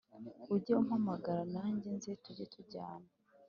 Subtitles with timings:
[0.53, 3.07] ujye umpamagara nanjye nze tujye tujyana